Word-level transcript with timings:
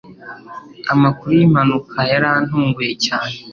Amakuru 0.93 1.31
yimpanuka 1.39 1.99
yarantunguye 2.11 2.93
cyane. 3.05 3.35